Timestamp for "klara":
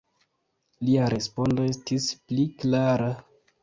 2.67-3.17